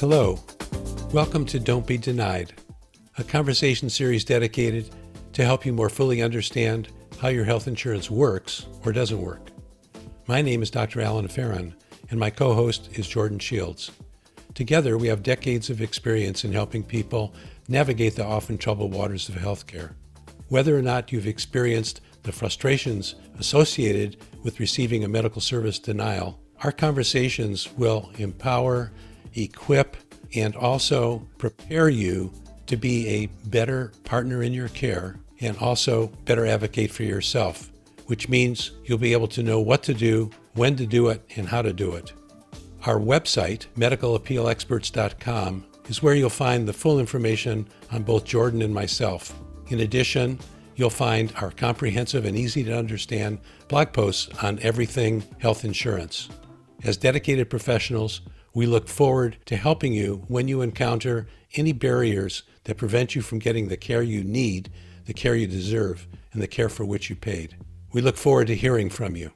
[0.00, 0.38] Hello.
[1.12, 2.54] Welcome to Don't Be Denied,
[3.18, 4.88] a conversation series dedicated
[5.34, 6.88] to help you more fully understand
[7.18, 9.50] how your health insurance works or doesn't work.
[10.26, 11.02] My name is Dr.
[11.02, 11.74] Alan Feren,
[12.08, 13.90] and my co host is Jordan Shields.
[14.54, 17.34] Together, we have decades of experience in helping people
[17.68, 19.92] navigate the often troubled waters of healthcare.
[20.48, 26.72] Whether or not you've experienced the frustrations associated with receiving a medical service denial, our
[26.72, 28.92] conversations will empower,
[29.34, 29.96] equip,
[30.34, 32.32] and also prepare you
[32.66, 37.70] to be a better partner in your care and also better advocate for yourself,
[38.06, 41.48] which means you'll be able to know what to do, when to do it, and
[41.48, 42.12] how to do it.
[42.86, 49.34] Our website, medicalappealexperts.com, is where you'll find the full information on both Jordan and myself.
[49.68, 50.38] In addition,
[50.76, 53.38] you'll find our comprehensive and easy to understand
[53.68, 56.28] blog posts on everything health insurance.
[56.84, 62.76] As dedicated professionals, we look forward to helping you when you encounter any barriers that
[62.76, 64.70] prevent you from getting the care you need,
[65.06, 67.56] the care you deserve, and the care for which you paid.
[67.92, 69.32] We look forward to hearing from you.